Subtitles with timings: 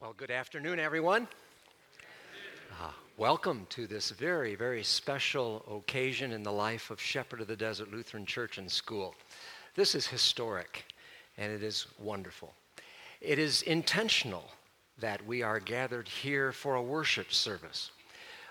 [0.00, 1.26] Well, good afternoon, everyone.
[2.80, 7.56] Uh, welcome to this very, very special occasion in the life of Shepherd of the
[7.56, 9.16] Desert Lutheran Church and School.
[9.74, 10.84] This is historic
[11.36, 12.54] and it is wonderful.
[13.20, 14.52] It is intentional
[15.00, 17.90] that we are gathered here for a worship service.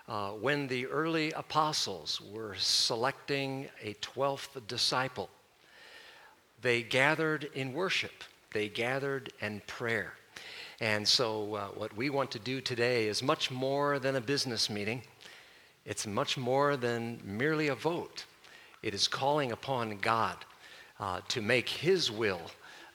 [0.10, 5.30] Uh, when the early apostles were selecting a 12th disciple,
[6.62, 10.17] they gathered in worship, they gathered in prayer.
[10.80, 14.70] And so, uh, what we want to do today is much more than a business
[14.70, 15.02] meeting.
[15.86, 18.26] It's much more than merely a vote.
[18.84, 20.38] It is calling upon God
[21.00, 22.42] uh, to make His will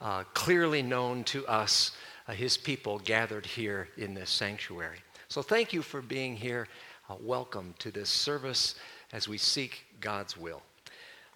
[0.01, 1.91] uh, clearly known to us,
[2.29, 4.99] uh, His people gathered here in this sanctuary.
[5.27, 6.69] So, thank you for being here.
[7.11, 8.77] Uh, welcome to this service
[9.13, 10.63] as we seek God's will.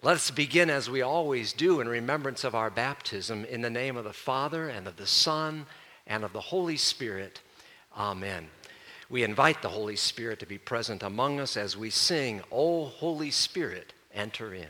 [0.01, 3.97] Let us begin as we always do in remembrance of our baptism in the name
[3.97, 5.65] of the Father and of the Son
[6.07, 7.41] and of the Holy Spirit.
[7.95, 8.47] Amen.
[9.09, 13.31] We invite the Holy Spirit to be present among us as we sing, O Holy
[13.31, 14.67] Spirit, enter in.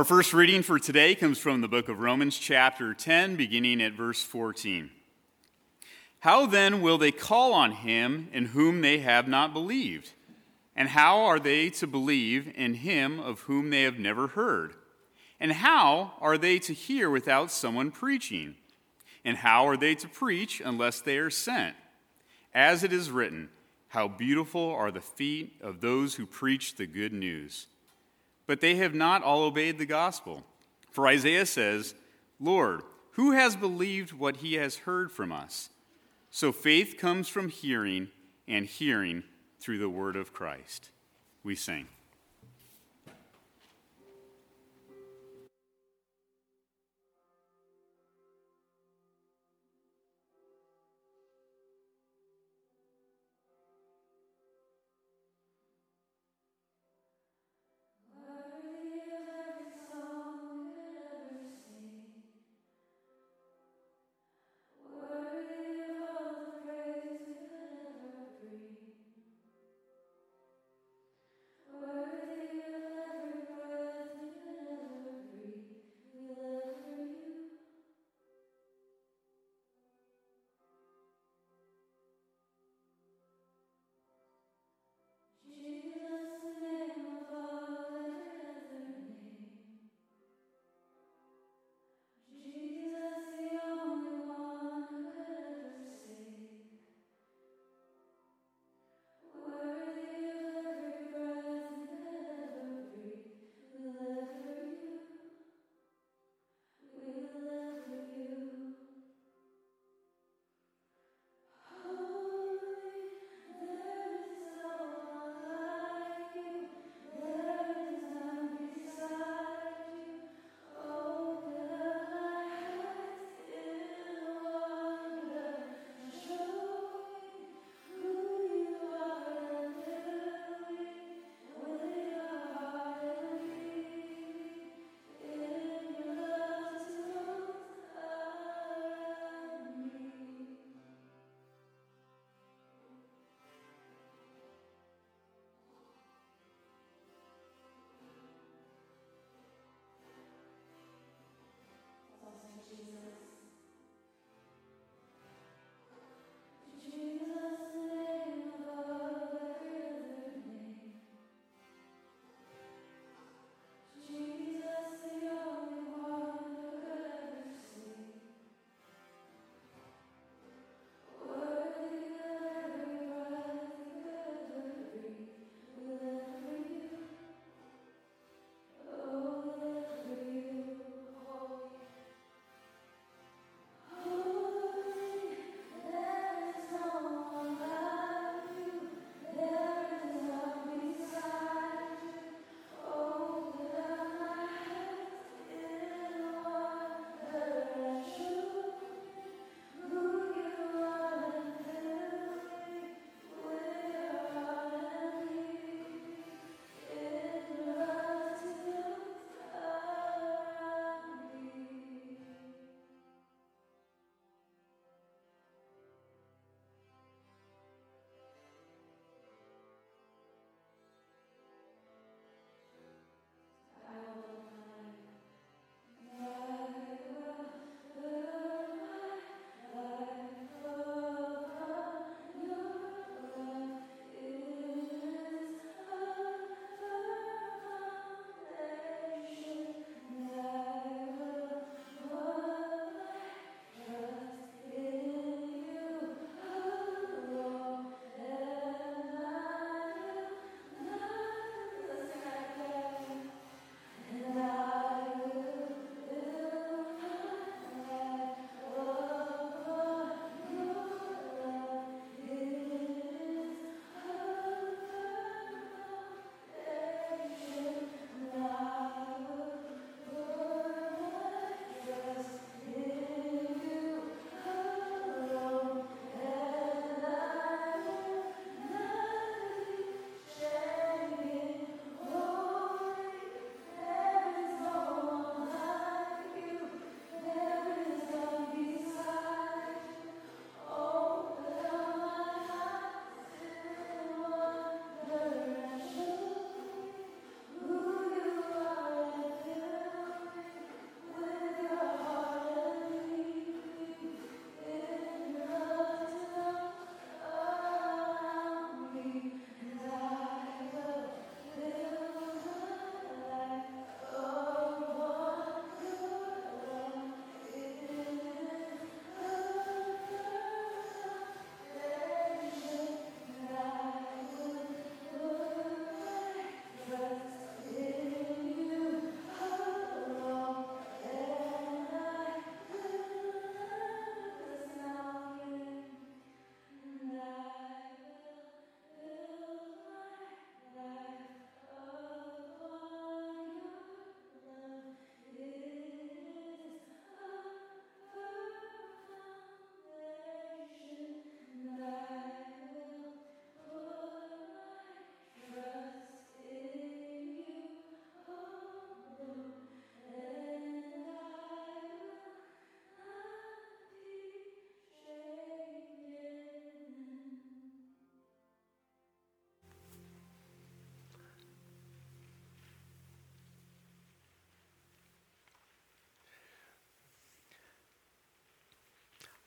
[0.00, 3.92] Our first reading for today comes from the book of Romans, chapter 10, beginning at
[3.92, 4.88] verse 14.
[6.20, 10.12] How then will they call on him in whom they have not believed?
[10.74, 14.72] And how are they to believe in him of whom they have never heard?
[15.38, 18.54] And how are they to hear without someone preaching?
[19.22, 21.76] And how are they to preach unless they are sent?
[22.54, 23.50] As it is written,
[23.88, 27.66] How beautiful are the feet of those who preach the good news.
[28.50, 30.44] But they have not all obeyed the gospel.
[30.90, 31.94] For Isaiah says,
[32.40, 32.82] Lord,
[33.12, 35.70] who has believed what he has heard from us?
[36.32, 38.08] So faith comes from hearing,
[38.48, 39.22] and hearing
[39.60, 40.90] through the word of Christ.
[41.44, 41.86] We sing.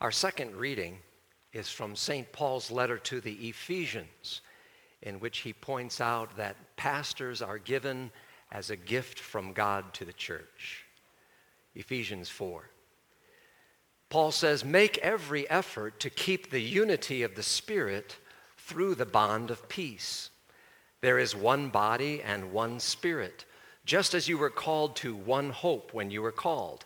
[0.04, 0.98] Our second reading
[1.54, 2.30] is from St.
[2.34, 4.42] Paul's letter to the Ephesians,
[5.02, 8.12] in which he points out that pastors are given
[8.52, 10.84] as a gift from God to the church.
[11.74, 12.70] Ephesians 4.
[14.10, 18.18] Paul says, Make every effort to keep the unity of the Spirit
[18.58, 20.32] through the bond of peace.
[21.00, 23.46] There is one body and one Spirit,
[23.86, 26.84] just as you were called to one hope when you were called,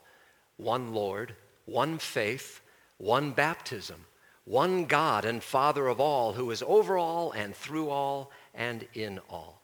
[0.57, 2.62] one Lord, one faith,
[2.97, 4.05] one baptism,
[4.45, 9.19] one God and Father of all, who is over all and through all and in
[9.29, 9.61] all.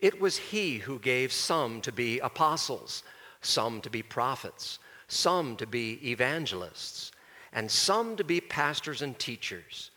[0.00, 3.02] It was He who gave some to be apostles,
[3.42, 4.78] some to be prophets
[5.10, 7.10] some to be evangelists,
[7.52, 9.90] and some to be pastors and teachers,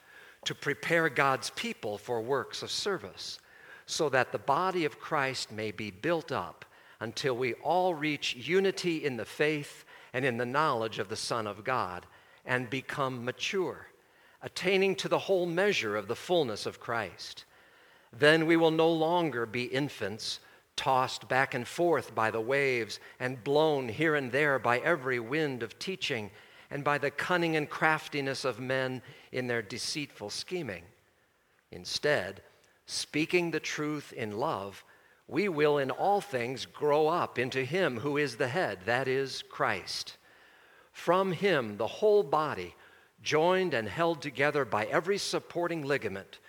[0.43, 3.39] to prepare God's people for works of service,
[3.85, 6.65] so that the body of Christ may be built up
[6.99, 11.45] until we all reach unity in the faith and in the knowledge of the Son
[11.45, 12.05] of God
[12.45, 13.87] and become mature,
[14.41, 17.45] attaining to the whole measure of the fullness of Christ.
[18.11, 20.39] Then we will no longer be infants
[20.75, 25.63] tossed back and forth by the waves and blown here and there by every wind
[25.63, 26.31] of teaching
[26.71, 30.83] and by the cunning and craftiness of men in their deceitful scheming.
[31.71, 32.41] Instead,
[32.87, 34.83] speaking the truth in love,
[35.27, 39.43] we will in all things grow up into Him who is the head, that is,
[39.49, 40.17] Christ.
[40.93, 42.75] From Him, the whole body,
[43.21, 46.39] joined and held together by every supporting ligament,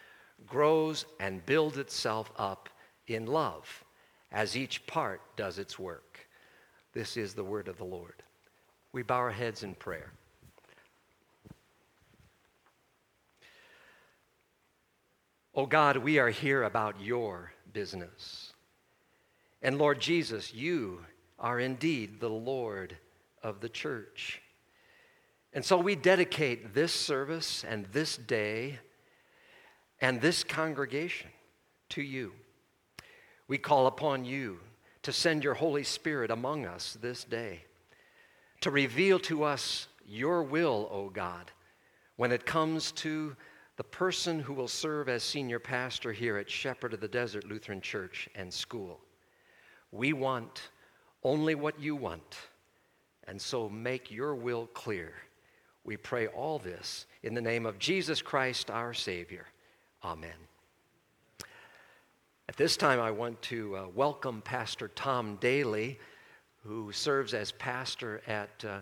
[0.47, 2.69] grows and builds itself up
[3.07, 3.85] in love
[4.31, 6.29] as each part does its work.
[6.93, 8.23] This is the word of the Lord.
[8.93, 10.13] We bow our heads in prayer.
[15.55, 18.53] Oh God, we are here about your business.
[19.63, 21.01] And Lord Jesus, you
[21.39, 22.97] are indeed the Lord
[23.45, 24.41] of the church.
[25.53, 28.81] And so we dedicate this service and this day
[30.01, 31.31] and this congregation
[31.91, 32.33] to you.
[33.47, 34.59] We call upon you
[35.03, 37.63] to send your Holy Spirit among us this day,
[38.63, 41.53] to reveal to us your will, O God,
[42.17, 43.37] when it comes to
[43.77, 47.81] the person who will serve as senior pastor here at Shepherd of the Desert Lutheran
[47.81, 49.01] Church and School.
[49.93, 50.71] We want
[51.23, 52.37] only what you want,
[53.27, 55.13] and so make your will clear.
[55.85, 59.47] We pray all this in the name of Jesus Christ, our Savior.
[60.03, 60.31] Amen.
[62.49, 65.99] At this time, I want to uh, welcome Pastor Tom Daly,
[66.63, 68.81] who serves as pastor at uh,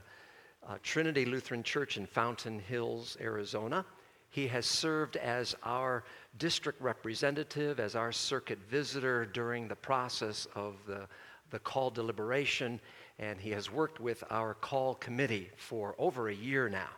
[0.69, 3.85] uh, Trinity Lutheran Church in Fountain Hills, Arizona.
[4.31, 6.05] He has served as our
[6.39, 11.07] district representative, as our circuit visitor during the process of the,
[11.51, 12.81] the call deliberation,
[13.23, 16.89] and he has worked with our call committee for over a year now.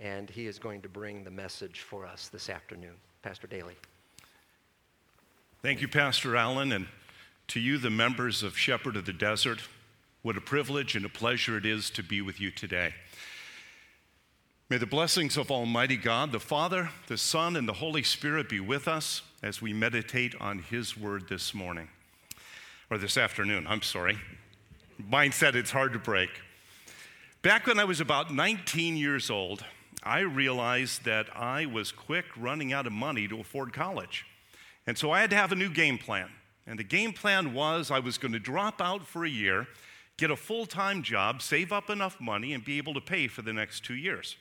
[0.00, 2.94] And he is going to bring the message for us this afternoon.
[3.22, 3.74] Pastor Daly.
[5.62, 6.86] Thank you, Pastor Allen, and
[7.48, 9.60] to you, the members of Shepherd of the Desert.
[10.22, 12.94] What a privilege and a pleasure it is to be with you today.
[14.68, 18.60] May the blessings of Almighty God, the Father, the Son, and the Holy Spirit be
[18.60, 21.88] with us as we meditate on His word this morning,
[22.88, 24.18] or this afternoon, I'm sorry.
[24.98, 26.30] Mine said it's hard to break.
[27.42, 29.64] Back when I was about 19 years old,
[30.02, 34.24] I realized that I was quick running out of money to afford college.
[34.86, 36.30] And so I had to have a new game plan.
[36.66, 39.68] And the game plan was I was going to drop out for a year,
[40.16, 43.42] get a full time job, save up enough money, and be able to pay for
[43.42, 44.36] the next two years.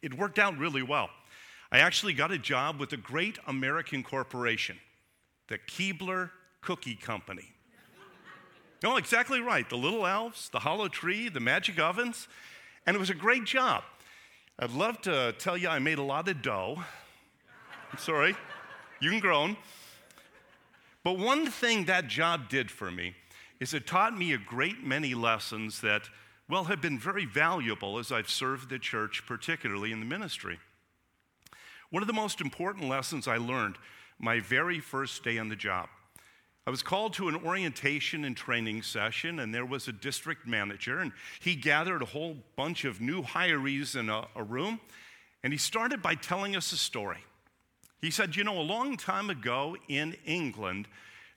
[0.00, 1.10] It worked out really well.
[1.72, 4.78] I actually got a job with a great American corporation,
[5.48, 6.30] the Keebler
[6.62, 7.52] Cookie Company.
[8.82, 9.68] No, exactly right.
[9.68, 12.28] The little elves, the hollow tree, the magic ovens,
[12.86, 13.82] and it was a great job.
[14.58, 16.82] I'd love to tell you I made a lot of dough.
[17.92, 18.36] I'm sorry.
[19.00, 19.56] You can groan.
[21.04, 23.14] But one thing that job did for me
[23.60, 26.08] is it taught me a great many lessons that,
[26.48, 30.58] well, have been very valuable as I've served the church, particularly in the ministry.
[31.90, 33.76] One of the most important lessons I learned
[34.18, 35.88] my very first day on the job.
[36.68, 40.98] I was called to an orientation and training session, and there was a district manager,
[40.98, 44.78] and he gathered a whole bunch of new hirees in a, a room,
[45.42, 47.24] and he started by telling us a story.
[48.02, 50.88] He said, You know, a long time ago in England,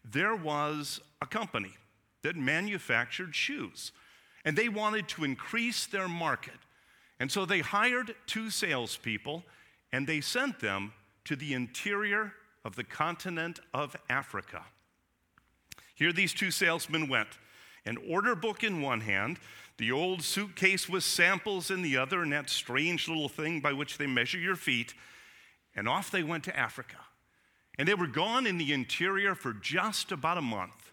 [0.03, 1.75] there was a company
[2.23, 3.93] that manufactured shoes,
[4.43, 6.59] and they wanted to increase their market.
[7.21, 9.45] And so they hired two salespeople
[9.93, 10.91] and they sent them
[11.23, 12.33] to the interior
[12.65, 14.65] of the continent of Africa.
[15.95, 17.29] Here these two salesmen went,
[17.85, 19.39] an order book in one hand,
[19.77, 23.97] the old suitcase with samples in the other, and that strange little thing by which
[23.97, 24.93] they measure your feet.
[25.75, 26.97] And off they went to Africa.
[27.79, 30.91] And they were gone in the interior for just about a month.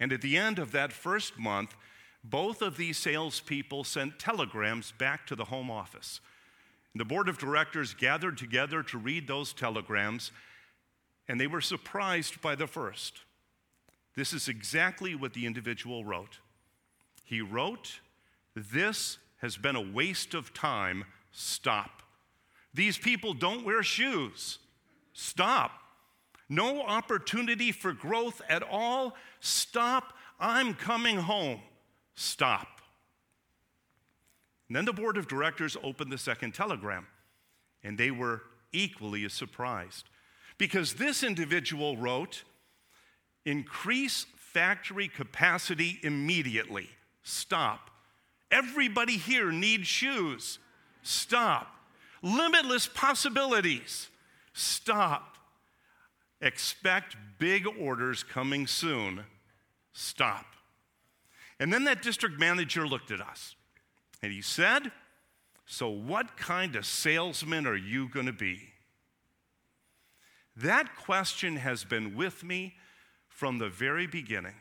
[0.00, 1.74] And at the end of that first month,
[2.22, 6.20] both of these salespeople sent telegrams back to the home office.
[6.94, 10.32] The board of directors gathered together to read those telegrams,
[11.28, 13.20] and they were surprised by the first.
[14.18, 16.40] This is exactly what the individual wrote.
[17.22, 18.00] He wrote,
[18.56, 21.04] This has been a waste of time.
[21.30, 22.02] Stop.
[22.74, 24.58] These people don't wear shoes.
[25.12, 25.70] Stop.
[26.48, 29.14] No opportunity for growth at all.
[29.38, 30.14] Stop.
[30.40, 31.60] I'm coming home.
[32.16, 32.80] Stop.
[34.66, 37.06] And then the board of directors opened the second telegram,
[37.84, 40.06] and they were equally as surprised
[40.58, 42.42] because this individual wrote,
[43.48, 46.90] Increase factory capacity immediately.
[47.22, 47.90] Stop.
[48.50, 50.58] Everybody here needs shoes.
[51.02, 51.74] Stop.
[52.20, 54.10] Limitless possibilities.
[54.52, 55.38] Stop.
[56.42, 59.24] Expect big orders coming soon.
[59.94, 60.44] Stop.
[61.58, 63.56] And then that district manager looked at us
[64.22, 64.92] and he said,
[65.64, 68.74] So, what kind of salesman are you going to be?
[70.54, 72.74] That question has been with me
[73.38, 74.54] from the very beginning.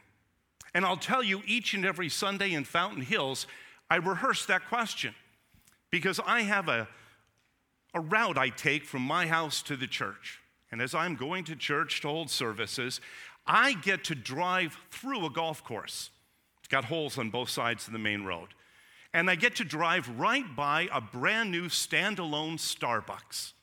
[0.76, 3.48] And I'll tell you, each and every Sunday in Fountain Hills,
[3.90, 5.16] I rehearse that question
[5.90, 6.88] because I have a,
[7.96, 10.42] a route I take from my house to the church.
[10.72, 13.02] And as I'm going to church to hold services,
[13.48, 16.12] I get to drive through a golf course.
[16.60, 18.50] It's got holes on both sides of the main road.
[19.12, 23.54] And I get to drive right by a brand new standalone Starbucks.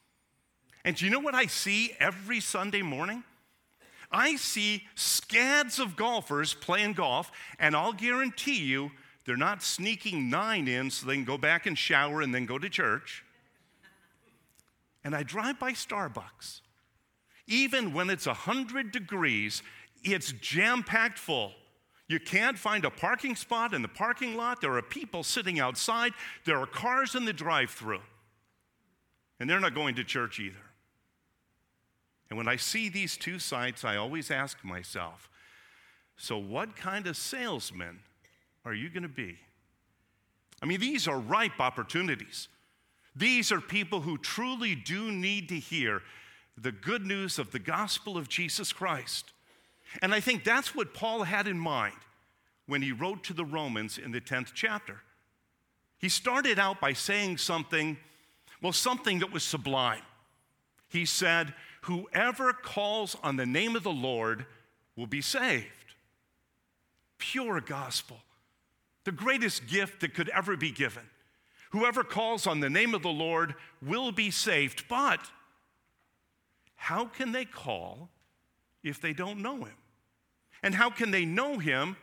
[0.85, 3.23] And do you know what I see every Sunday morning?
[4.15, 8.93] I see scads of golfers playing golf, and I'll guarantee you
[9.27, 12.57] they're not sneaking nine in so they can go back and shower and then go
[12.57, 13.25] to church.
[15.03, 16.61] And I drive by Starbucks.
[17.49, 19.65] Even when it's 100 degrees,
[20.05, 21.51] it's jam packed full.
[22.07, 24.61] You can't find a parking spot in the parking lot.
[24.61, 26.13] There are people sitting outside.
[26.45, 28.03] There are cars in the drive through.
[29.41, 30.57] And they're not going to church either.
[32.35, 35.31] And when I see these two sites, I always ask myself
[36.17, 38.01] so, what kind of salesman
[38.65, 39.39] are you going to be?
[40.61, 42.49] I mean, these are ripe opportunities.
[43.15, 46.03] These are people who truly do need to hear
[46.59, 49.33] the good news of the gospel of Jesus Christ.
[50.03, 51.95] And I think that's what Paul had in mind
[52.67, 55.03] when he wrote to the Romans in the 10th chapter.
[56.01, 57.97] He started out by saying something,
[58.61, 60.03] well, something that was sublime.
[60.89, 64.47] He said, Whoever calls on the name of the Lord
[64.97, 65.67] will be saved.
[67.19, 68.17] Pure gospel,
[69.05, 71.03] the greatest gift that could ever be given.
[71.73, 74.89] Whoever calls on the name of the Lord will be saved.
[74.89, 75.21] But
[76.75, 78.09] how can they call
[78.83, 79.77] if they don't know him?
[80.63, 81.97] And how can they know him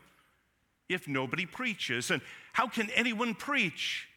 [0.90, 2.12] if nobody preaches?
[2.12, 2.22] And
[2.54, 4.08] how can anyone preach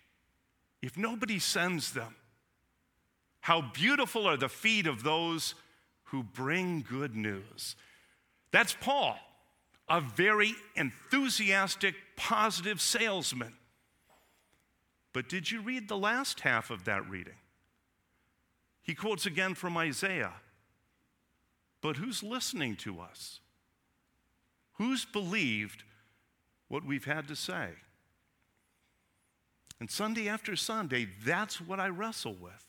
[0.82, 2.14] if nobody sends them?
[3.44, 5.54] How beautiful are the feet of those
[6.04, 7.76] who bring good news.
[8.52, 9.18] That's Paul,
[9.86, 13.52] a very enthusiastic, positive salesman.
[15.12, 17.34] But did you read the last half of that reading?
[18.80, 20.32] He quotes again from Isaiah.
[21.82, 23.40] But who's listening to us?
[24.78, 25.84] Who's believed
[26.68, 27.72] what we've had to say?
[29.80, 32.63] And Sunday after Sunday, that's what I wrestle with.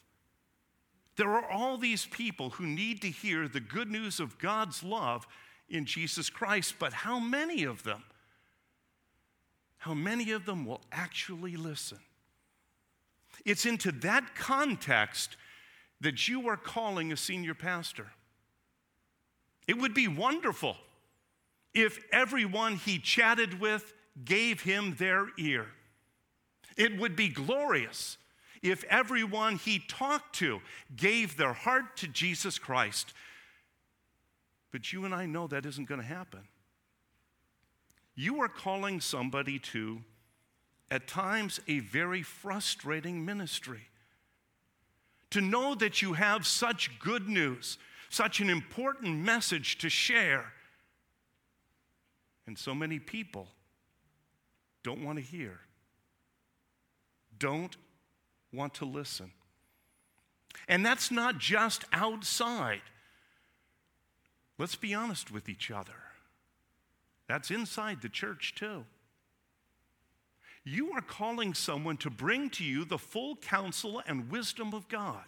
[1.15, 5.25] There are all these people who need to hear the good news of God's love
[5.69, 8.03] in Jesus Christ, but how many of them?
[9.77, 11.99] How many of them will actually listen?
[13.45, 15.37] It's into that context
[16.01, 18.07] that you are calling a senior pastor.
[19.67, 20.75] It would be wonderful
[21.73, 25.67] if everyone he chatted with gave him their ear.
[26.77, 28.17] It would be glorious
[28.65, 30.59] if everyone he talked to
[30.95, 33.13] gave their heart to Jesus Christ.
[34.71, 36.41] But you and I know that isn't going to happen.
[38.15, 40.01] You are calling somebody to,
[40.89, 43.89] at times, a very frustrating ministry.
[45.31, 47.77] To know that you have such good news,
[48.09, 50.53] such an important message to share,
[52.47, 53.47] and so many people
[54.83, 55.59] don't want to hear,
[57.37, 57.75] don't
[58.55, 59.31] want to listen.
[60.67, 62.81] And that's not just outside.
[64.57, 65.91] Let's be honest with each other.
[67.27, 68.85] That's inside the church too.
[70.63, 75.25] you are calling someone to bring to you the full counsel and wisdom of God.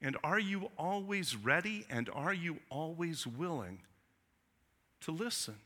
[0.00, 3.80] And are you always ready and are you always willing
[5.00, 5.56] to listen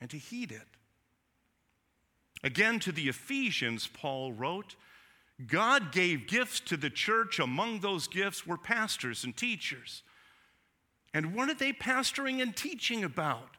[0.00, 0.68] and to heed it?
[2.42, 4.76] Again, to the Ephesians, Paul wrote,
[5.46, 7.38] God gave gifts to the church.
[7.38, 10.02] Among those gifts were pastors and teachers.
[11.12, 13.56] And what are they pastoring and teaching about?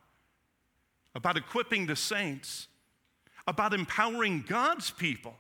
[1.14, 2.68] About equipping the saints,
[3.48, 5.36] about empowering God's people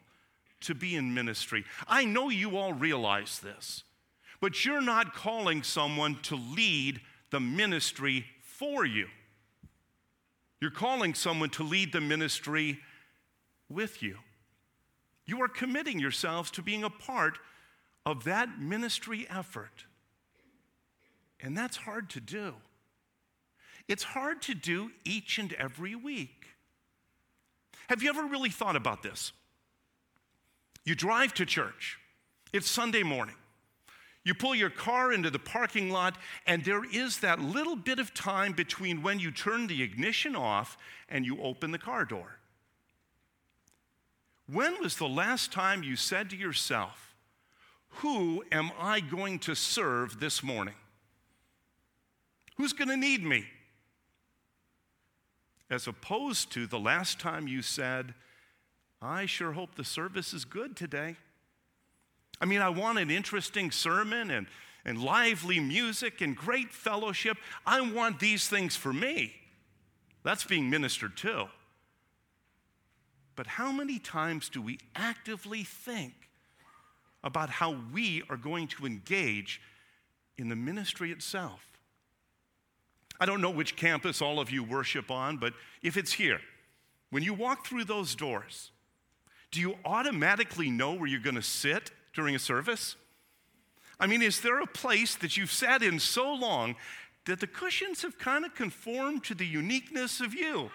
[0.62, 1.64] to be in ministry.
[1.88, 3.84] I know you all realize this,
[4.40, 7.00] but you're not calling someone to lead
[7.30, 9.08] the ministry for you.
[10.60, 12.80] You're calling someone to lead the ministry
[13.74, 14.18] with you.
[15.26, 17.38] You are committing yourselves to being a part
[18.06, 19.86] of that ministry effort.
[21.40, 22.56] And that's hard to do.
[23.88, 26.48] It's hard to do each and every week.
[27.90, 29.32] Have you ever really thought about this?
[30.86, 32.00] You drive to church,
[32.54, 33.36] it's Sunday morning.
[34.24, 38.14] You pull your car into the parking lot, and there is that little bit of
[38.14, 40.78] time between when you turn the ignition off
[41.10, 42.38] and you open the car door.
[44.52, 47.16] When was the last time you said to yourself,
[48.00, 50.74] Who am I going to serve this morning?
[52.58, 53.46] Who's going to need me?
[55.70, 58.14] As opposed to the last time you said,
[59.02, 61.16] I sure hope the service is good today.
[62.42, 64.48] I mean, I want an interesting sermon and,
[64.84, 67.38] and lively music and great fellowship.
[67.66, 69.34] I want these things for me.
[70.24, 71.48] That's being ministered to.
[73.42, 76.14] But how many times do we actively think
[77.24, 79.60] about how we are going to engage
[80.38, 81.68] in the ministry itself?
[83.20, 86.40] I don't know which campus all of you worship on, but if it's here,
[87.10, 88.70] when you walk through those doors,
[89.50, 92.96] do you automatically know where you're going to sit during a service?
[94.00, 96.76] I mean, is there a place that you've sat in so long
[97.26, 100.70] that the cushions have kind of conformed to the uniqueness of you?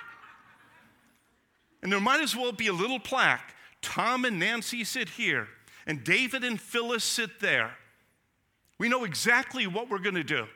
[1.86, 5.46] And there might as well be a little plaque Tom and Nancy sit here,
[5.86, 7.76] and David and Phyllis sit there.
[8.76, 10.48] We know exactly what we're going to do.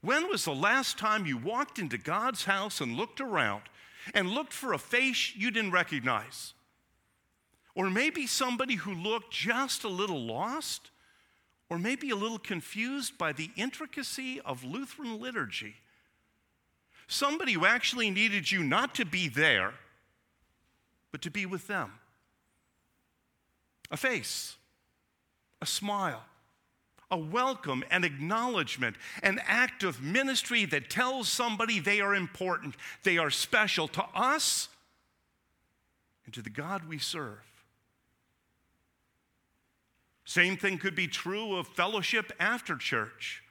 [0.00, 3.62] When was the last time you walked into God's house and looked around
[4.14, 6.54] and looked for a face you didn't recognize?
[7.74, 10.92] Or maybe somebody who looked just a little lost,
[11.68, 15.74] or maybe a little confused by the intricacy of Lutheran liturgy
[17.06, 19.74] somebody who actually needed you not to be there,
[21.10, 21.92] but to be with them.
[23.90, 24.56] A face,
[25.60, 26.24] a smile,
[27.10, 33.18] a welcome, an acknowledgement, an act of ministry that tells somebody they are important, they
[33.18, 34.68] are special to us
[36.24, 37.42] and to the God we serve.
[40.24, 43.42] Same thing could be true of fellowship after church.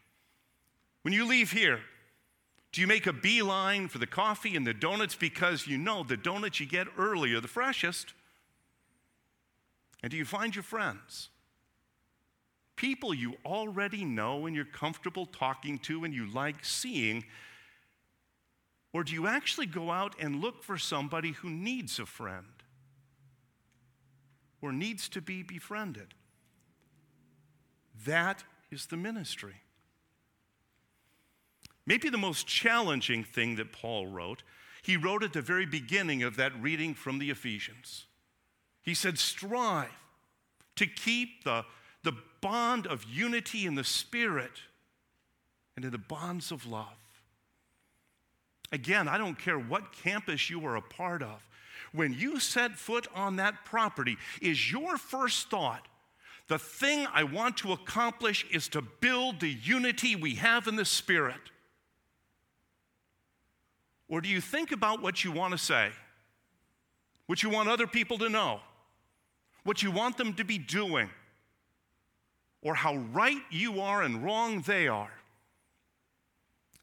[1.03, 1.81] When you leave here,
[2.71, 6.15] do you make a beeline for the coffee and the donuts because you know the
[6.15, 8.13] donuts you get early are the freshest?
[10.01, 11.29] And do you find your friends?
[12.77, 17.25] People you already know and you're comfortable talking to and you like seeing?
[18.93, 22.45] Or do you actually go out and look for somebody who needs a friend
[24.61, 26.13] or needs to be befriended?
[28.05, 29.61] That is the ministry.
[31.85, 34.43] Maybe the most challenging thing that Paul wrote,
[34.81, 38.05] he wrote at the very beginning of that reading from the Ephesians.
[38.83, 39.89] He said, Strive
[40.75, 41.65] to keep the,
[42.03, 44.51] the bond of unity in the Spirit
[45.75, 46.87] and in the bonds of love.
[48.71, 51.45] Again, I don't care what campus you are a part of.
[51.91, 55.85] When you set foot on that property, is your first thought,
[56.47, 60.85] the thing I want to accomplish is to build the unity we have in the
[60.85, 61.50] Spirit?
[64.11, 65.89] Or do you think about what you want to say?
[67.27, 68.59] What you want other people to know?
[69.63, 71.09] What you want them to be doing?
[72.61, 75.13] Or how right you are and wrong they are?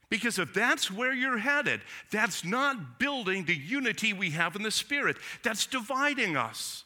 [0.08, 4.70] Because if that's where you're headed, that's not building the unity we have in the
[4.70, 5.18] Spirit.
[5.42, 6.84] That's dividing us.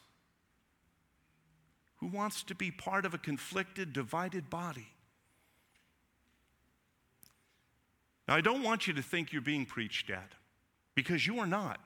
[2.01, 4.87] Who wants to be part of a conflicted, divided body?
[8.27, 10.31] Now, I don't want you to think you're being preached at,
[10.95, 11.79] because you are not.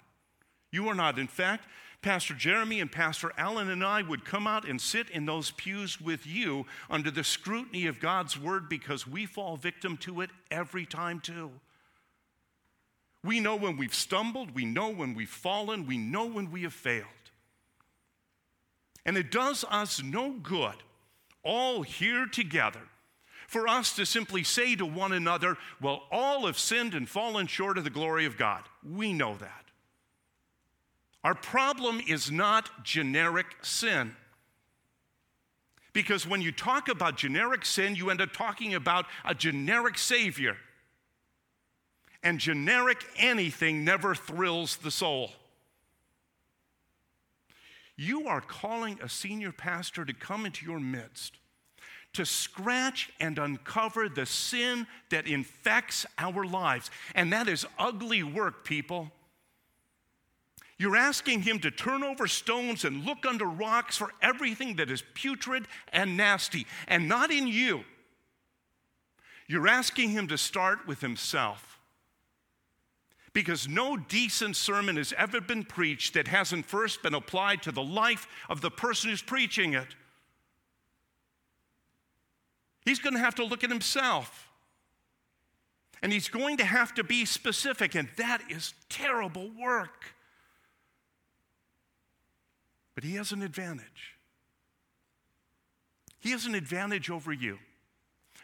[0.72, 1.18] You are not.
[1.18, 1.66] In fact,
[2.02, 6.00] Pastor Jeremy and Pastor Allen and I would come out and sit in those pews
[6.00, 10.86] with you under the scrutiny of God's word because we fall victim to it every
[10.86, 11.52] time, too.
[13.24, 16.74] We know when we've stumbled, we know when we've fallen, we know when we have
[16.74, 17.08] failed.
[19.06, 20.76] And it does us no good,
[21.44, 22.82] all here together,
[23.48, 27.78] for us to simply say to one another, Well, all have sinned and fallen short
[27.78, 28.64] of the glory of God.
[28.84, 29.66] We know that.
[31.24, 34.16] Our problem is not generic sin.
[35.94, 40.58] Because when you talk about generic sin, you end up talking about a generic Savior.
[42.22, 45.32] And generic anything never thrills the soul.
[47.96, 51.38] You are calling a senior pastor to come into your midst
[52.18, 56.90] to scratch and uncover the sin that infects our lives.
[57.14, 59.12] And that is ugly work, people.
[60.80, 65.04] You're asking him to turn over stones and look under rocks for everything that is
[65.14, 67.84] putrid and nasty, and not in you.
[69.48, 71.80] You're asking him to start with himself.
[73.32, 77.84] Because no decent sermon has ever been preached that hasn't first been applied to the
[77.84, 79.96] life of the person who's preaching it.
[82.88, 84.50] He's going to have to look at himself.
[86.02, 90.14] And he's going to have to be specific, and that is terrible work.
[92.96, 94.16] But he has an advantage.
[96.20, 97.60] He has an advantage over you.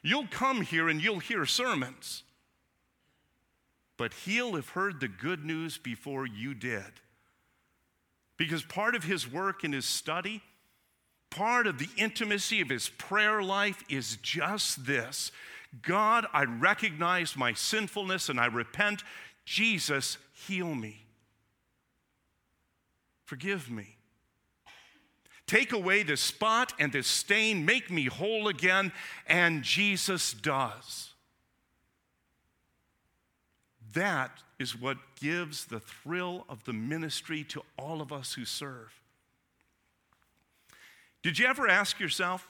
[0.02, 2.24] You'll come here and you'll hear sermons,
[3.96, 7.00] but he'll have heard the good news before you did.
[8.36, 10.42] Because part of his work and his study,
[11.34, 15.32] part of the intimacy of his prayer life is just this
[15.82, 19.04] God, I recognize my sinfulness and I repent.
[19.44, 21.06] Jesus, heal me.
[23.26, 23.98] Forgive me.
[25.48, 28.92] Take away this spot and this stain, make me whole again.
[29.28, 31.10] And Jesus does.
[33.94, 39.03] That is what gives the thrill of the ministry to all of us who serve.
[41.24, 42.48] Did you ever ask yourself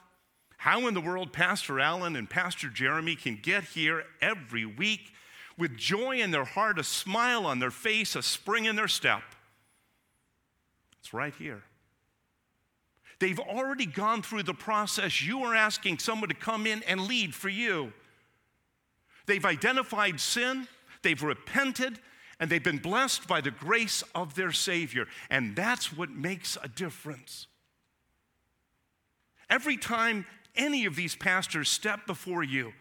[0.57, 5.13] how in the world Pastor Allen and Pastor Jeremy can get here every week
[5.57, 9.21] with joy in their heart, a smile on their face, a spring in their step?
[10.99, 11.63] It's right here.
[13.19, 15.21] They've already gone through the process.
[15.21, 17.93] You are asking someone to come in and lead for you.
[19.27, 20.67] They've identified sin,
[21.03, 21.99] they've repented,
[22.39, 25.07] and they've been blessed by the grace of their Savior.
[25.29, 27.47] And that's what makes a difference.
[29.53, 32.73] Every time any of these pastors step before you,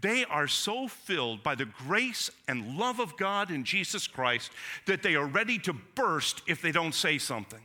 [0.00, 4.50] they are so filled by the grace and love of God in Jesus Christ
[4.86, 7.60] that they are ready to burst if they don't say something.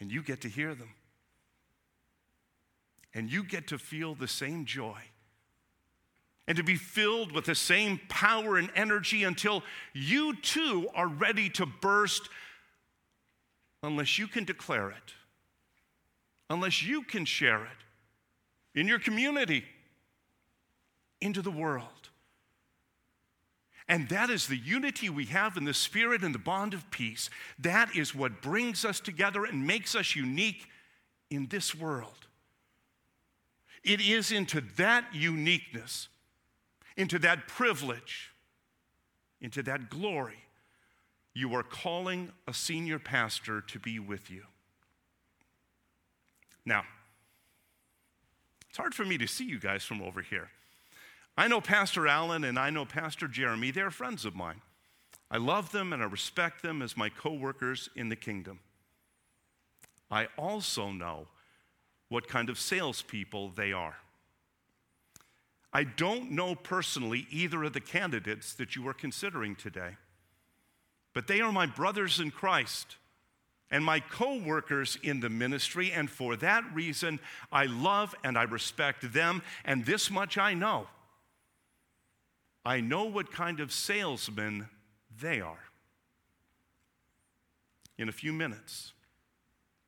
[0.00, 0.90] And you get to hear them.
[3.14, 4.98] And you get to feel the same joy.
[6.48, 11.50] And to be filled with the same power and energy until you too are ready
[11.50, 12.28] to burst
[13.84, 15.14] unless you can declare it,
[16.50, 19.64] unless you can share it in your community,
[21.20, 22.10] into the world.
[23.88, 27.30] And that is the unity we have in the Spirit and the bond of peace.
[27.58, 30.66] That is what brings us together and makes us unique
[31.30, 32.26] in this world.
[33.82, 36.08] It is into that uniqueness,
[36.96, 38.32] into that privilege,
[39.40, 40.44] into that glory,
[41.34, 44.42] you are calling a senior pastor to be with you.
[46.68, 46.84] Now,
[48.68, 50.50] it's hard for me to see you guys from over here.
[51.34, 53.70] I know Pastor Allen and I know Pastor Jeremy.
[53.70, 54.60] They're friends of mine.
[55.30, 58.60] I love them and I respect them as my co workers in the kingdom.
[60.10, 61.28] I also know
[62.10, 63.96] what kind of salespeople they are.
[65.72, 69.96] I don't know personally either of the candidates that you are considering today,
[71.14, 72.96] but they are my brothers in Christ
[73.70, 77.20] and my co workers in the ministry, and for that reason,
[77.52, 80.86] I love and I respect them, and this much I know
[82.64, 84.68] I know what kind of salesmen
[85.20, 85.64] they are.
[87.96, 88.92] In a few minutes,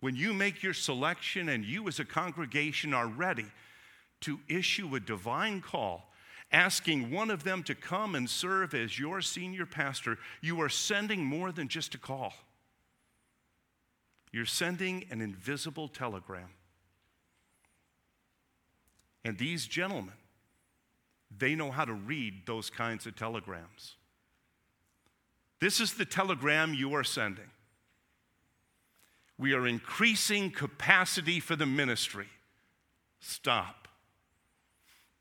[0.00, 3.44] when you make your selection and you as a congregation are ready
[4.22, 6.10] to issue a divine call,
[6.52, 11.22] asking one of them to come and serve as your senior pastor, you are sending
[11.22, 12.32] more than just a call.
[14.32, 16.50] You're sending an invisible telegram.
[19.24, 20.14] And these gentlemen
[21.36, 23.94] they know how to read those kinds of telegrams.
[25.60, 27.50] This is the telegram you are sending.
[29.38, 32.28] We are increasing capacity for the ministry.
[33.20, 33.88] Stop.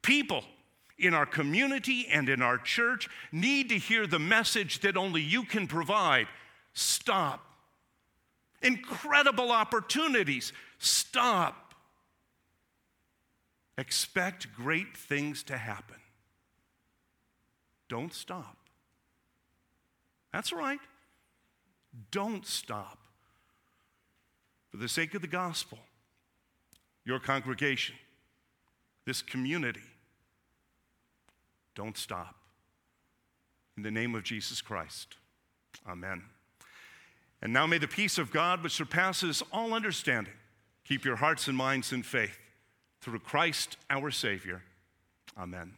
[0.02, 0.44] People,
[0.98, 5.44] in our community and in our church need to hear the message that only you
[5.44, 6.28] can provide.
[6.74, 7.46] Stop.
[8.62, 10.54] Incredible opportunities.
[10.78, 11.74] Stop.
[13.78, 15.96] Expect great things to happen.
[17.88, 18.58] Don't stop.
[20.34, 20.80] That's right.
[22.12, 22.98] Don't stop.
[24.70, 25.80] For the sake of the gospel,
[27.06, 27.96] your congregation,
[29.06, 29.82] this community,
[31.74, 32.36] don't stop.
[33.78, 35.16] In the name of Jesus Christ,
[35.90, 36.24] amen.
[37.42, 40.34] And now may the peace of God, which surpasses all understanding,
[40.86, 42.38] keep your hearts and minds in faith
[43.02, 44.64] through Christ our Savior.
[45.38, 45.74] Amen.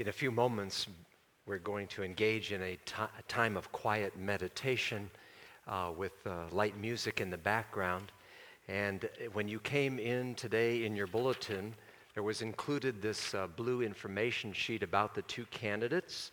[0.00, 0.86] In a few moments,
[1.46, 5.10] we're going to engage in a, t- a time of quiet meditation
[5.66, 8.12] uh, with uh, light music in the background.
[8.68, 11.74] And when you came in today in your bulletin,
[12.18, 16.32] there was included this uh, blue information sheet about the two candidates.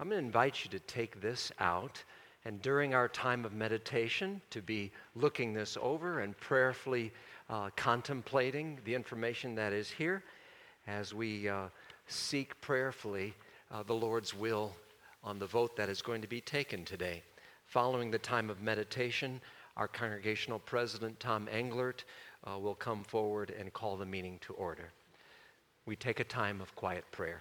[0.00, 2.02] I'm going to invite you to take this out
[2.46, 7.12] and during our time of meditation to be looking this over and prayerfully
[7.50, 10.22] uh, contemplating the information that is here
[10.86, 11.66] as we uh,
[12.08, 13.34] seek prayerfully
[13.70, 14.72] uh, the Lord's will
[15.22, 17.22] on the vote that is going to be taken today.
[17.66, 19.42] Following the time of meditation,
[19.76, 22.04] our congregational president, Tom Englert,
[22.50, 24.92] uh, will come forward and call the meeting to order.
[25.86, 27.40] We take a time of quiet prayer.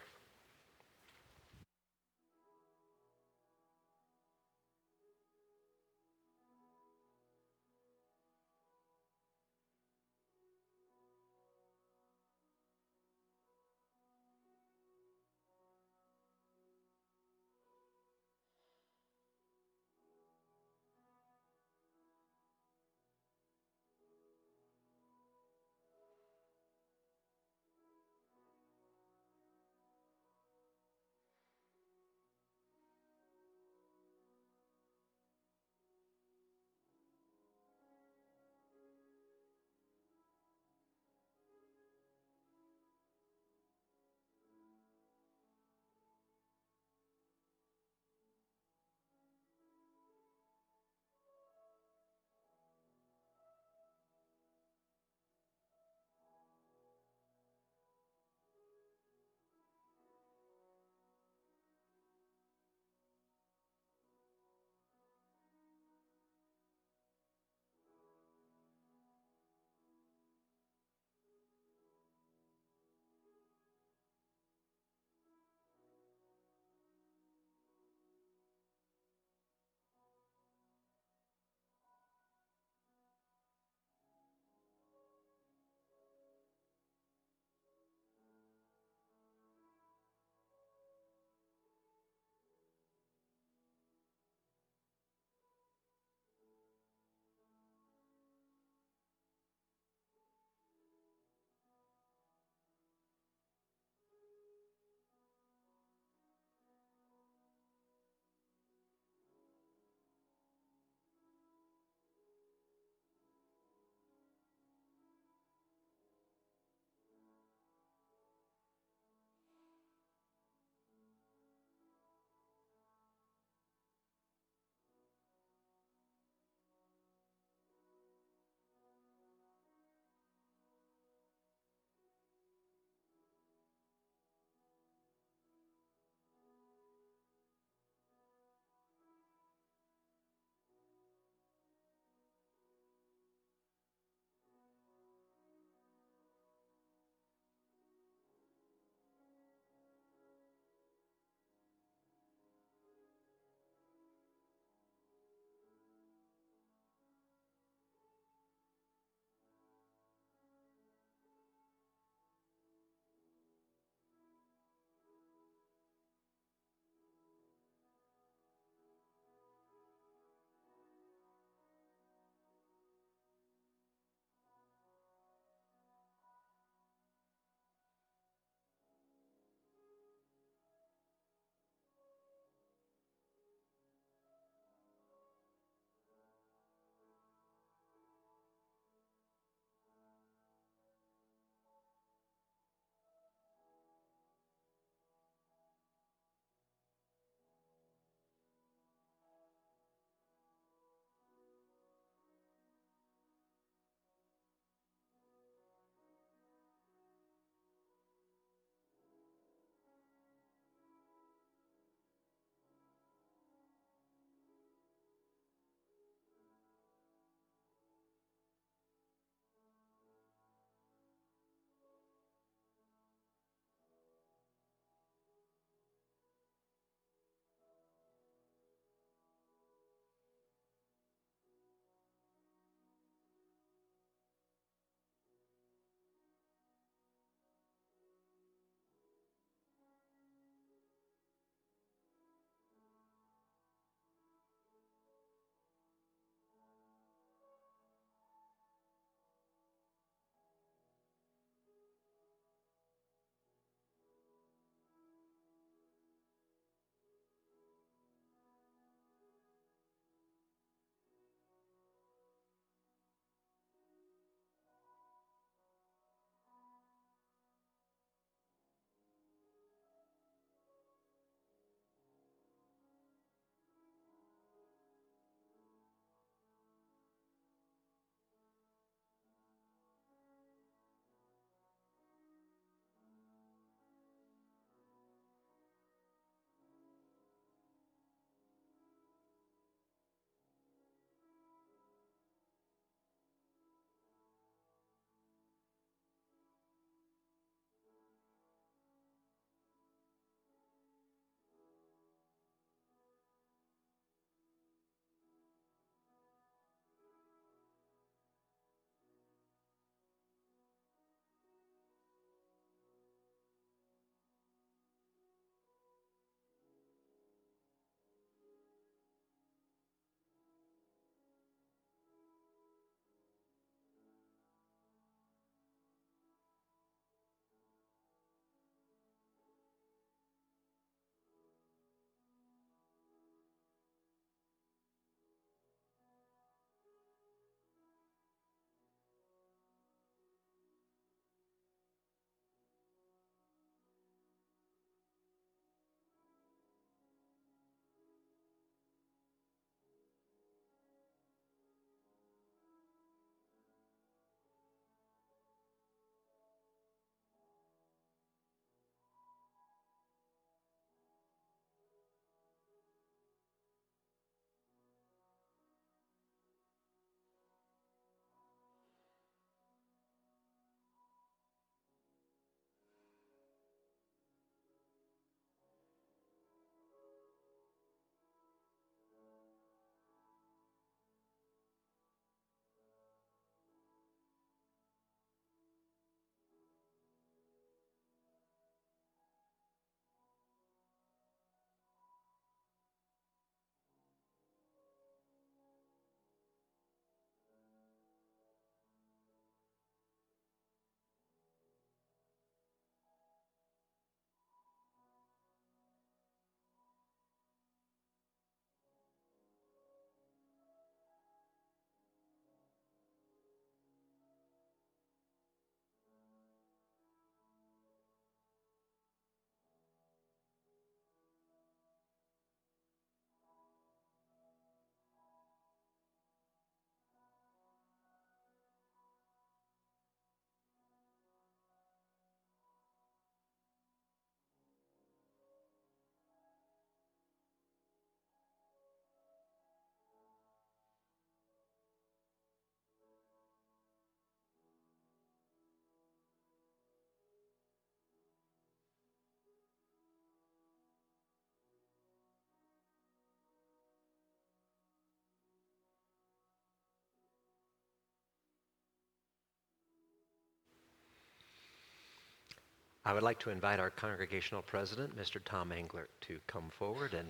[463.07, 465.39] I would like to invite our congregational president, Mr.
[465.43, 467.27] Tom Englert, to come forward and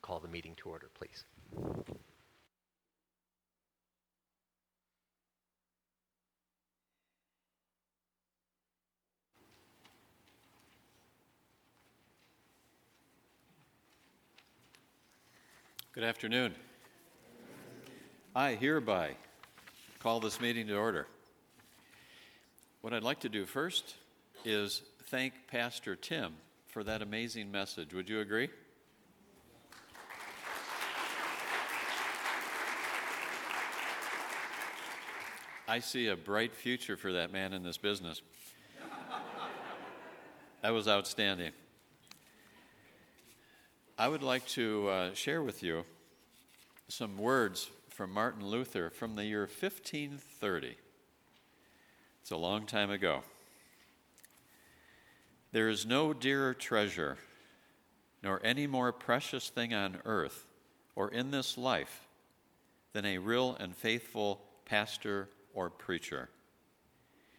[0.00, 1.24] call the meeting to order, please.
[15.92, 16.54] Good afternoon.
[18.34, 19.10] I hereby
[19.98, 21.06] call this meeting to order.
[22.80, 23.96] What I'd like to do first
[24.46, 24.80] is
[25.12, 26.32] thank Pastor Tim
[26.68, 27.92] for that amazing message.
[27.92, 28.48] Would you agree?
[35.68, 38.22] I see a bright future for that man in this business.
[40.62, 41.52] That was outstanding.
[43.98, 45.84] I would like to uh, share with you
[46.88, 50.74] some words from Martin Luther from the year 1530.
[52.22, 53.24] It's a long time ago.
[55.52, 57.18] There is no dearer treasure,
[58.22, 60.46] nor any more precious thing on earth
[60.96, 62.08] or in this life
[62.92, 66.30] than a real and faithful pastor or preacher.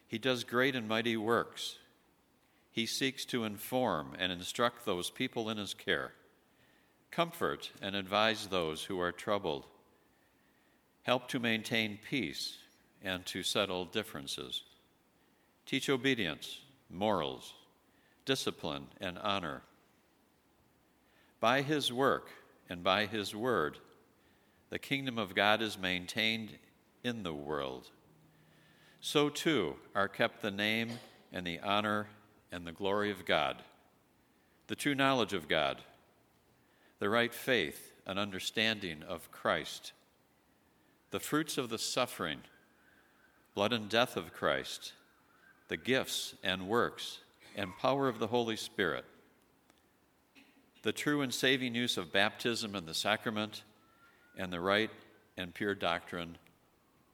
[0.07, 1.77] He does great and mighty works.
[2.71, 6.13] He seeks to inform and instruct those people in his care
[7.13, 9.67] comfort and advise those who are troubled,
[11.03, 12.57] help to maintain peace
[13.03, 14.63] and to settle differences,
[15.67, 17.53] teach obedience, morals,
[18.25, 19.61] discipline, and honor.
[21.39, 22.29] By his work
[22.69, 23.77] and by his word,
[24.69, 26.51] the kingdom of God is maintained
[27.03, 27.89] in the world.
[29.01, 30.91] So too are kept the name
[31.31, 32.07] and the honor
[32.51, 33.61] and the glory of God,
[34.67, 35.81] the true knowledge of God
[37.03, 39.91] the right faith and understanding of Christ,
[41.11, 42.39] the fruits of the suffering,
[43.53, 44.93] blood and death of Christ,
[45.67, 47.19] the gifts and works
[47.55, 49.05] and power of the Holy Spirit,
[50.81, 53.63] the true and saving use of baptism and the sacrament,
[54.37, 54.89] and the right
[55.37, 56.37] and pure doctrine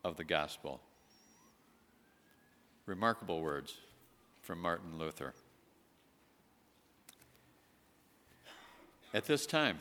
[0.04, 0.82] of the gospel.
[2.86, 3.76] Remarkable words
[4.42, 5.34] from Martin Luther.
[9.14, 9.80] At this time,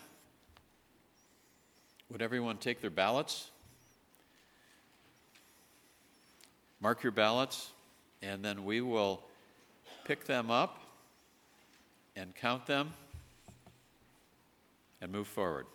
[2.11, 3.51] would everyone take their ballots?
[6.81, 7.73] Mark your ballots,
[8.23, 9.23] and then we will
[10.09, 10.81] pick them up
[12.17, 12.95] and count them
[15.03, 15.67] and move forward.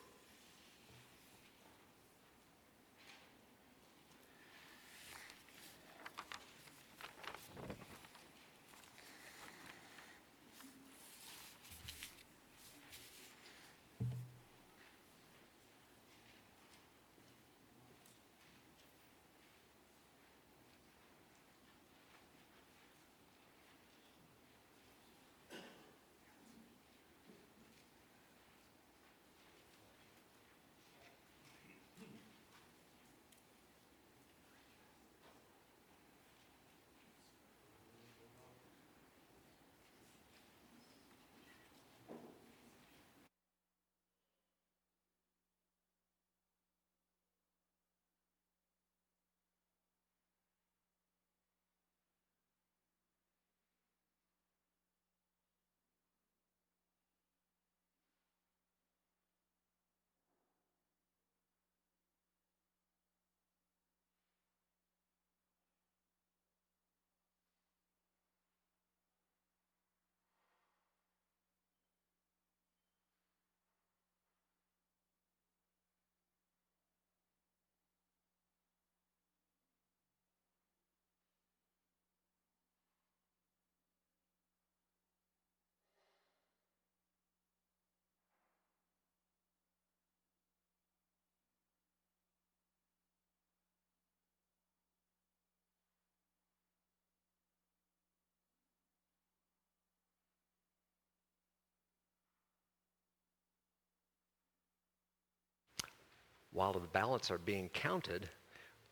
[106.54, 108.30] While the ballots are being counted,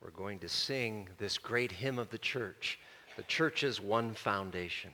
[0.02, 2.80] we're going to sing this great hymn of the church,
[3.18, 4.92] the church's one foundation.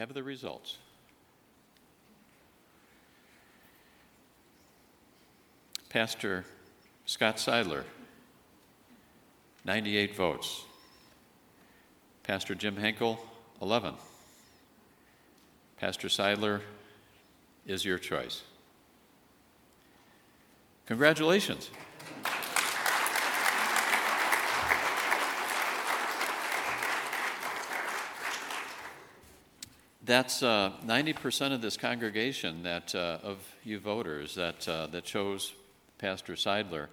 [0.00, 0.78] Have the results?
[5.90, 6.46] Pastor
[7.04, 7.82] Scott Seidler,
[9.66, 10.64] 98 votes.
[12.22, 13.20] Pastor Jim Henkel,
[13.60, 13.92] 11.
[15.78, 16.62] Pastor Seidler
[17.66, 18.40] is your choice.
[20.86, 21.68] Congratulations.
[30.10, 35.54] That's uh, 90% of this congregation that, uh, of you voters that, uh, that chose
[35.98, 36.88] Pastor Seidler.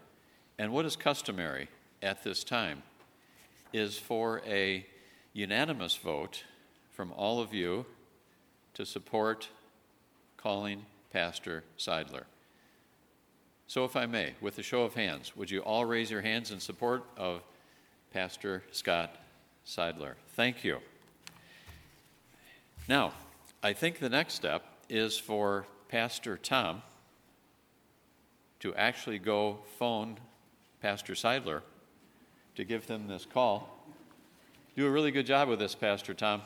[0.60, 1.68] And what is customary
[2.04, 2.84] at this time
[3.74, 4.86] is for a
[5.34, 6.44] unanimous vote
[6.92, 7.88] from all of you
[8.76, 9.50] to support
[10.38, 12.26] calling Pastor Seidler.
[13.66, 16.52] So, if I may, with a show of hands, would you all raise your hands
[16.52, 17.42] in support of
[18.14, 19.16] Pastor Scott
[19.66, 20.14] Seidler?
[20.36, 20.78] Thank you.
[22.90, 23.12] Now,
[23.62, 26.84] I think the next step is for Pastor Tom
[28.62, 30.18] to actually go phone
[30.82, 31.64] Pastor Seidler
[32.56, 33.84] to give them this call.
[34.78, 36.42] Do a really good job with this, Pastor Tom.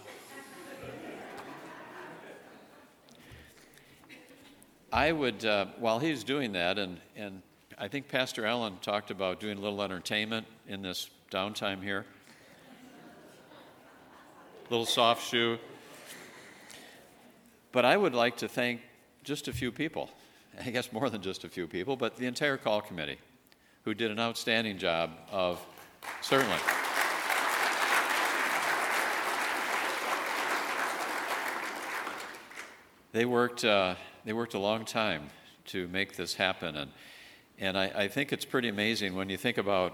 [4.92, 7.44] I would, uh, while he's doing that, and, and
[7.78, 12.04] I think Pastor Allen talked about doing a little entertainment in this downtime here.
[14.72, 15.60] Little soft shoe.
[17.72, 18.82] But I would like to thank
[19.24, 20.10] just a few people,
[20.66, 23.18] I guess more than just a few people, but the entire call committee
[23.84, 25.60] who did an outstanding job of
[26.22, 26.58] certainly.
[33.14, 35.30] They worked, uh, they worked a long time
[35.66, 36.78] to make this happen.
[36.78, 36.92] And,
[37.60, 39.94] and I, I think it's pretty amazing when you think about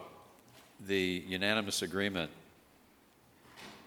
[0.85, 2.29] the unanimous agreement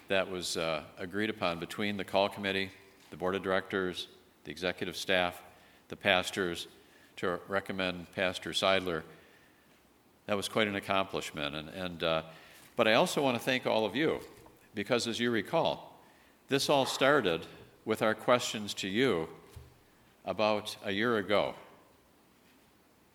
[0.08, 2.70] that was uh, agreed upon between the call committee,
[3.10, 4.08] the board of directors,
[4.44, 5.40] the executive staff,
[5.88, 6.68] the pastors
[7.16, 9.02] to recommend Pastor Seidler.
[10.26, 11.54] That was quite an accomplishment.
[11.54, 12.22] And, and, uh,
[12.76, 14.20] but I also want to thank all of you
[14.74, 15.98] because, as you recall,
[16.48, 17.46] this all started
[17.84, 19.28] with our questions to you
[20.24, 21.54] about a year ago.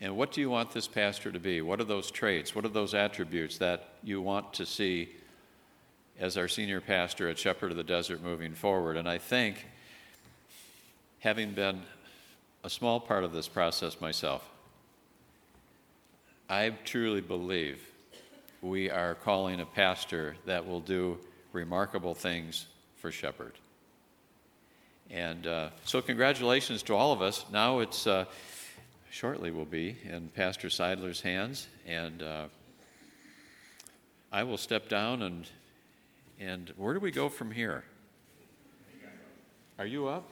[0.01, 1.61] And what do you want this pastor to be?
[1.61, 2.53] What are those traits?
[2.53, 5.09] What are those attributes that you want to see
[6.19, 8.97] as our senior pastor at Shepherd of the Desert moving forward?
[8.97, 9.65] And I think,
[11.25, 11.81] having been
[12.63, 14.47] a small part of this process myself,
[16.47, 17.81] I truly believe
[18.61, 21.17] we are calling a pastor that will do
[21.51, 22.67] remarkable things
[22.97, 23.53] for Shepherd.
[25.09, 27.43] And uh, so, congratulations to all of us.
[27.51, 28.25] Now it's uh,
[29.09, 32.45] shortly will be in Pastor Seidler's hands, and uh,
[34.31, 35.47] I will step down and
[36.39, 37.83] and where do we go from here?
[39.79, 40.31] Are you up?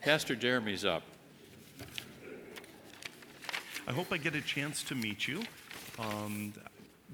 [0.00, 1.02] Pastor Jeremy's up.
[3.86, 5.42] I hope I get a chance to meet you.
[5.98, 6.52] Um,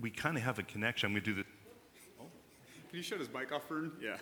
[0.00, 1.06] we kind of have a connection.
[1.06, 1.46] I'm going to do this.
[2.18, 3.90] Can you shut his mic off, Vern?
[4.02, 4.16] Yeah.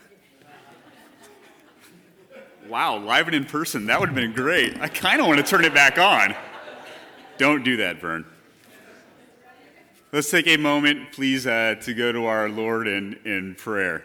[2.69, 3.87] Wow, live and in person.
[3.87, 4.81] That would have been great.
[4.81, 6.35] I kind of want to turn it back on.
[7.39, 8.25] Don't do that, Vern.
[10.13, 14.05] Let's take a moment, please, uh, to go to our Lord in, in prayer.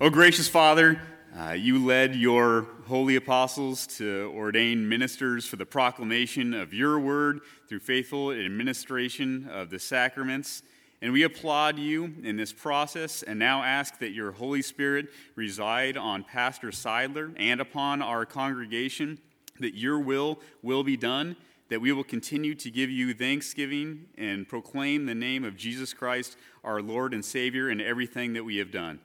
[0.00, 1.02] Oh, gracious Father,
[1.38, 7.40] uh, you led your holy apostles to ordain ministers for the proclamation of your word
[7.68, 10.62] through faithful administration of the sacraments.
[11.00, 15.96] And we applaud you in this process and now ask that your Holy Spirit reside
[15.96, 19.20] on Pastor Seidler and upon our congregation,
[19.60, 21.36] that your will will be done,
[21.68, 26.36] that we will continue to give you thanksgiving and proclaim the name of Jesus Christ,
[26.64, 28.98] our Lord and Savior, in everything that we have done.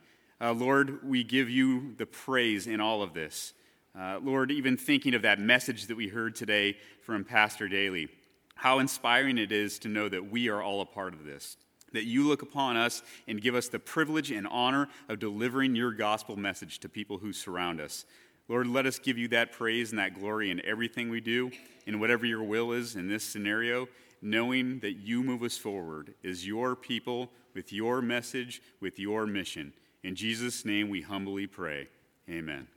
[0.43, 3.53] Uh, Lord, we give you the praise in all of this.
[3.97, 8.09] Uh, Lord, even thinking of that message that we heard today from Pastor Daly,
[8.55, 11.55] how inspiring it is to know that we are all a part of this
[11.93, 15.91] that you look upon us and give us the privilege and honor of delivering your
[15.91, 18.03] gospel message to people who surround us.
[18.49, 21.51] Lord, let us give you that praise and that glory in everything we do,
[21.85, 23.87] in whatever your will is in this scenario,
[24.23, 29.71] knowing that you move us forward as your people with your message, with your mission.
[30.04, 31.88] In Jesus' name we humbly pray.
[32.30, 32.68] Amen.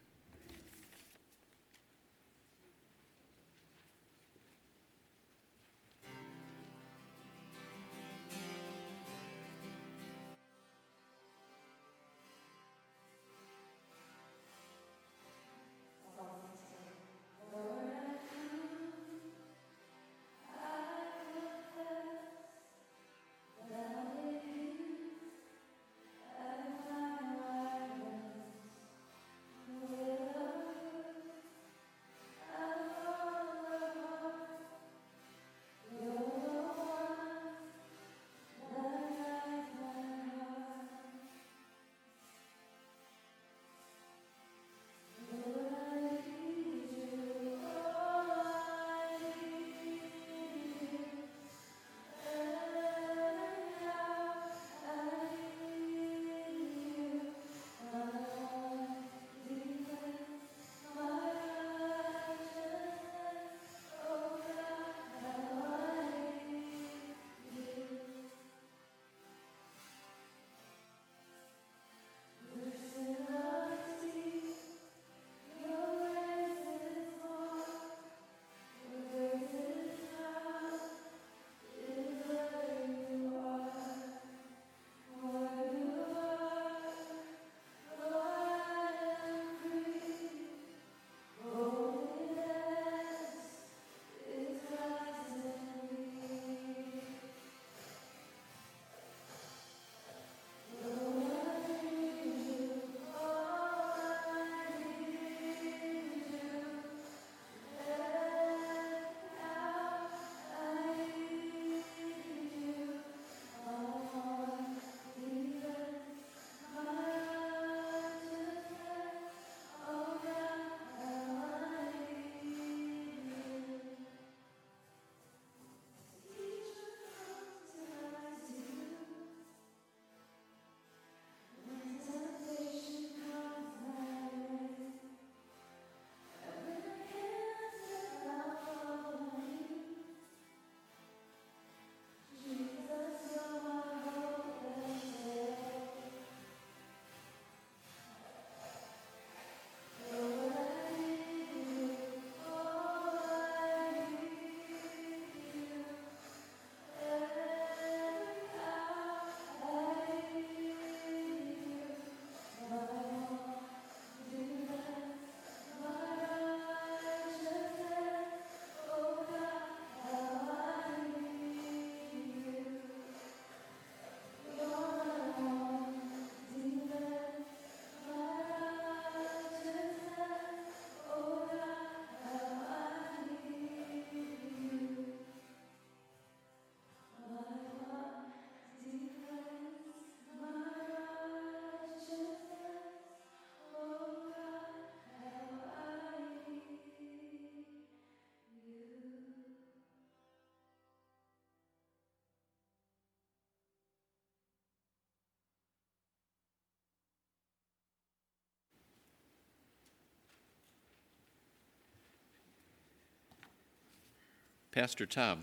[214.77, 215.39] Pastor Tom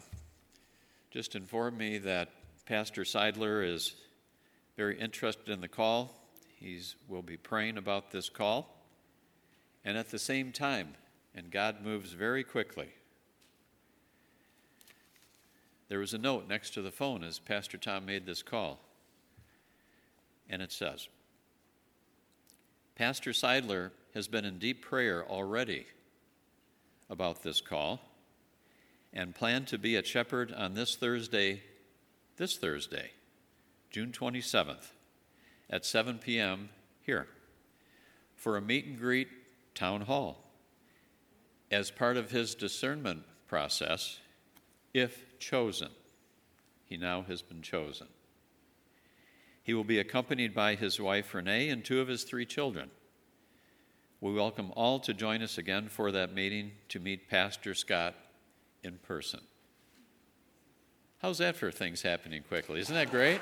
[1.09, 2.29] just informed me that
[2.67, 3.95] Pastor Seidler is
[4.77, 6.13] very interested in the call.
[6.59, 8.69] He will be praying about this call.
[9.83, 10.89] And at the same time,
[11.33, 12.89] and God moves very quickly,
[15.89, 18.81] there was a note next to the phone as Pastor Tom made this call.
[20.47, 21.07] And it says
[22.95, 25.87] Pastor Seidler has been in deep prayer already
[27.09, 27.99] about this call
[29.13, 31.61] and plan to be at Shepherd on this Thursday,
[32.37, 33.11] this Thursday,
[33.91, 34.91] June 27th,
[35.69, 36.69] at 7 p.m.
[37.01, 37.27] here
[38.35, 39.27] for a meet and greet
[39.75, 40.43] town hall.
[41.71, 44.19] As part of his discernment process,
[44.93, 45.89] if chosen,
[46.85, 48.07] he now has been chosen.
[49.63, 52.91] He will be accompanied by his wife Renee and two of his three children.
[54.19, 58.15] We welcome all to join us again for that meeting to meet Pastor Scott
[58.83, 59.41] in person.
[61.21, 62.79] How's that for things happening quickly?
[62.81, 63.39] Isn't that great?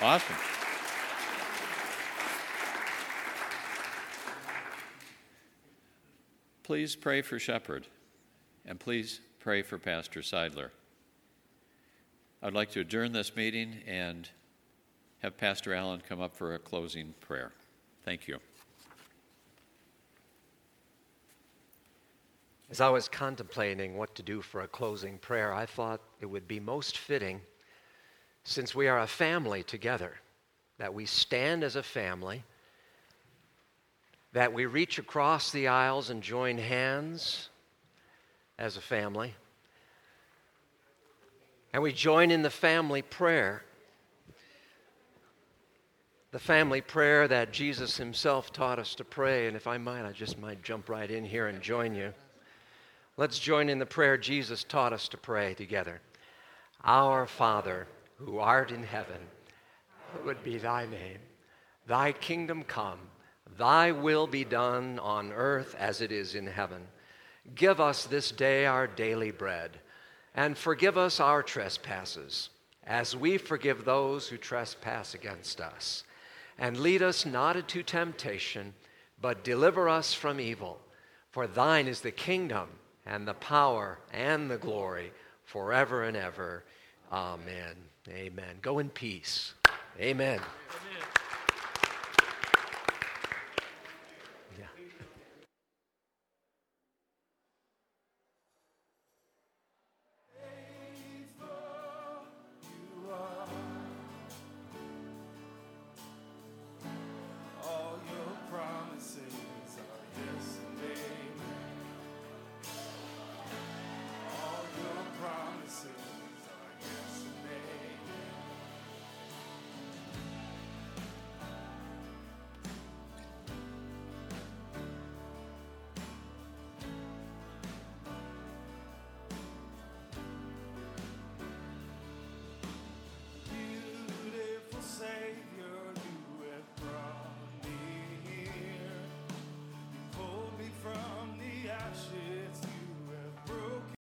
[0.00, 0.36] Awesome.
[6.62, 7.86] Please pray for Shepherd
[8.64, 10.70] and please pray for Pastor Seidler.
[12.42, 14.28] I'd like to adjourn this meeting and
[15.20, 17.52] have Pastor Allen come up for a closing prayer.
[18.04, 18.38] Thank you.
[22.70, 26.46] As I was contemplating what to do for a closing prayer, I thought it would
[26.46, 27.40] be most fitting,
[28.44, 30.14] since we are a family together,
[30.78, 32.44] that we stand as a family,
[34.32, 37.48] that we reach across the aisles and join hands
[38.58, 39.34] as a family,
[41.72, 43.62] and we join in the family prayer.
[46.30, 49.46] The family prayer that Jesus himself taught us to pray.
[49.46, 52.12] And if I might, I just might jump right in here and join you.
[53.18, 56.00] Let's join in the prayer Jesus taught us to pray together.
[56.84, 59.18] Our Father, who art in heaven,
[60.12, 61.18] hallowed be thy name.
[61.88, 63.00] Thy kingdom come,
[63.56, 66.86] thy will be done on earth as it is in heaven.
[67.56, 69.80] Give us this day our daily bread,
[70.36, 72.50] and forgive us our trespasses,
[72.86, 76.04] as we forgive those who trespass against us.
[76.56, 78.74] And lead us not into temptation,
[79.20, 80.78] but deliver us from evil.
[81.32, 82.68] For thine is the kingdom
[83.08, 85.10] and the power and the glory
[85.44, 86.64] forever and ever.
[87.12, 87.74] Amen.
[88.08, 88.56] Amen.
[88.62, 89.54] Go in peace.
[89.98, 90.38] Amen.
[90.38, 91.08] Amen.